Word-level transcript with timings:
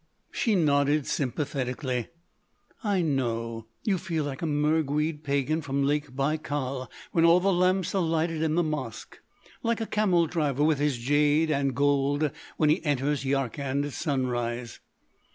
She 0.31 0.55
nodded 0.55 1.05
sympathetically: 1.05 2.07
"I 2.83 3.03
know. 3.03 3.67
You 3.83 3.99
feel 3.99 4.23
like 4.23 4.41
a 4.41 4.47
Mergued 4.47 5.21
Pagan 5.23 5.61
from 5.61 5.83
Lake 5.83 6.13
Baïkal 6.15 6.87
when 7.11 7.23
all 7.23 7.39
the 7.39 7.53
lamps 7.53 7.93
are 7.93 8.01
lighted 8.01 8.41
in 8.41 8.55
the 8.55 8.63
Mosque;—like 8.63 9.79
a 9.79 9.85
camel 9.85 10.25
driver 10.25 10.63
with 10.63 10.79
his 10.79 10.97
jade 10.97 11.51
and 11.51 11.75
gold 11.75 12.31
when 12.57 12.71
he 12.71 12.83
enters 12.83 13.25
Yarkand 13.25 13.85
at 13.85 13.93
sunrise." 13.93 14.79